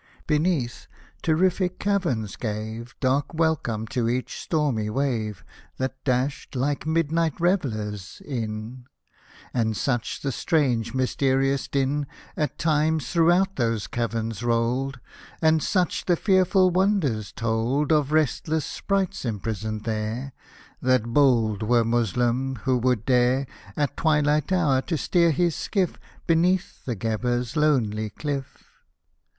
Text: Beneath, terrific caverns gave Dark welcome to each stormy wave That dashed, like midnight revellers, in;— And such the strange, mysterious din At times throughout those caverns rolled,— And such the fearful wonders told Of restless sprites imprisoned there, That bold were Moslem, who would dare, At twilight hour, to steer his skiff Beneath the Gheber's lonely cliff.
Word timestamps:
Beneath, 0.25 0.87
terrific 1.21 1.77
caverns 1.77 2.35
gave 2.35 2.95
Dark 2.99 3.35
welcome 3.35 3.85
to 3.89 4.09
each 4.09 4.39
stormy 4.41 4.89
wave 4.89 5.43
That 5.77 6.03
dashed, 6.03 6.55
like 6.55 6.87
midnight 6.87 7.39
revellers, 7.39 8.19
in;— 8.25 8.85
And 9.53 9.77
such 9.77 10.21
the 10.21 10.31
strange, 10.31 10.95
mysterious 10.95 11.67
din 11.67 12.07
At 12.35 12.57
times 12.57 13.11
throughout 13.13 13.57
those 13.57 13.85
caverns 13.85 14.41
rolled,— 14.41 14.99
And 15.39 15.61
such 15.61 16.05
the 16.05 16.15
fearful 16.15 16.71
wonders 16.71 17.31
told 17.31 17.91
Of 17.91 18.11
restless 18.11 18.65
sprites 18.65 19.23
imprisoned 19.23 19.83
there, 19.83 20.33
That 20.81 21.13
bold 21.13 21.61
were 21.61 21.85
Moslem, 21.85 22.55
who 22.63 22.79
would 22.79 23.05
dare, 23.05 23.45
At 23.77 23.97
twilight 23.97 24.51
hour, 24.51 24.81
to 24.81 24.97
steer 24.97 25.29
his 25.29 25.55
skiff 25.55 25.99
Beneath 26.25 26.85
the 26.85 26.95
Gheber's 26.95 27.55
lonely 27.55 28.09
cliff. 28.09 28.63